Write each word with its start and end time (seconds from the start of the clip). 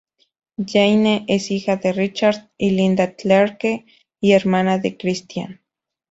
Jane 0.57 1.25
es 1.27 1.51
hija 1.51 1.75
de 1.77 1.93
Richard 1.93 2.49
y 2.57 2.71
Linda 2.71 3.13
Clarke 3.15 3.85
y 4.19 4.31
hermana 4.31 4.79
de 4.79 4.97
Christian. 4.97 5.61